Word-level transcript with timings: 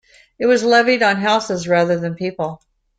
It 0.39 0.47
was 0.47 0.63
levied 0.63 1.03
on 1.03 1.17
houses 1.17 1.67
rather 1.67 1.99
than 1.99 2.15
people. 2.15 2.59